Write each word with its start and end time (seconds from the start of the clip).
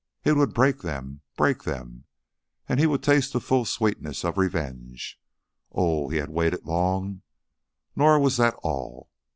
It 0.23 0.33
would 0.33 0.55
break 0.55 0.79
them 0.81 1.21
break 1.37 1.61
them, 1.63 2.05
and 2.67 2.79
he 2.79 2.87
would 2.87 3.03
taste 3.03 3.33
the 3.33 3.39
full 3.39 3.65
sweetness 3.65 4.25
of 4.25 4.35
revenge. 4.35 5.19
Oh, 5.71 6.09
he 6.09 6.17
had 6.17 6.31
waited 6.31 6.65
long! 6.65 7.21
Nor 7.95 8.19
was 8.19 8.37
that 8.37 8.55
all. 8.63 9.11